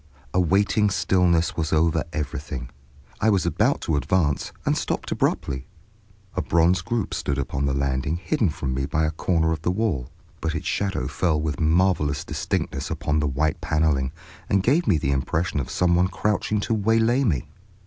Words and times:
A 0.33 0.39
waiting 0.39 0.89
stillness 0.89 1.55
was 1.55 1.71
over 1.71 2.03
everything. 2.11 2.71
I 3.19 3.29
was 3.29 3.45
about 3.45 3.81
to 3.81 3.95
advance, 3.95 4.51
and 4.65 4.75
stopped 4.75 5.11
abruptly. 5.11 5.67
A 6.33 6.41
bronze 6.41 6.81
group 6.81 7.13
stood 7.13 7.37
upon 7.37 7.67
the 7.67 7.73
landing 7.75 8.15
hidden 8.15 8.49
from 8.49 8.73
me 8.73 8.87
by 8.87 9.05
a 9.05 9.11
corner 9.11 9.51
of 9.51 9.61
the 9.61 9.69
wall; 9.69 10.09
but 10.39 10.55
its 10.55 10.65
shadow 10.65 11.07
fell 11.07 11.39
with 11.39 11.59
marvelous 11.59 12.25
distinctness 12.25 12.89
upon 12.89 13.19
the 13.19 13.27
white 13.27 13.61
paneling, 13.61 14.11
and 14.49 14.63
gave 14.63 14.87
me 14.87 14.97
the 14.97 15.11
impression 15.11 15.59
of 15.59 15.69
some 15.69 15.93
one 15.93 16.07
crouching 16.07 16.59
to 16.61 16.73
waylay 16.73 17.23
me. 17.23 17.47